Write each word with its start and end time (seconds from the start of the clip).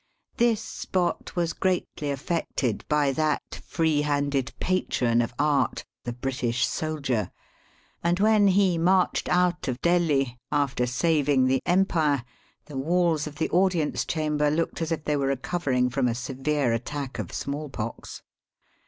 This 0.37 0.59
spot 0.59 1.35
was 1.35 1.53
greatly 1.53 2.09
affected 2.09 2.83
by 2.89 3.11
that 3.11 3.61
free 3.63 4.01
handed 4.01 4.51
patron 4.59 5.21
of 5.21 5.31
art, 5.37 5.85
the 6.05 6.11
British 6.11 6.65
soldier, 6.65 7.29
and 8.03 8.19
when 8.19 8.47
he 8.47 8.79
marched 8.79 9.29
out 9.29 9.67
of 9.67 9.79
Delhi, 9.83 10.39
after 10.51 10.87
saving 10.87 11.45
the 11.45 11.57
Digitized 11.57 11.65
by 11.65 11.69
VjOOQIC 11.69 11.87
300 11.87 11.87
EAST 11.87 11.87
BY 11.87 11.99
WEST^ 11.99 12.09
empire, 12.09 12.23
the 12.65 12.77
walls 12.79 13.27
of 13.27 13.35
the 13.35 13.49
audience 13.51 14.05
chamber 14.05 14.49
looked 14.49 14.81
as 14.81 14.91
if 14.91 15.03
they 15.03 15.15
were 15.15 15.35
recoveriiig 15.35 15.91
from 15.91 16.07
a 16.07 16.15
severe 16.15 16.73
attack 16.73 17.19
of 17.19 17.31
smallpox. 17.31 18.23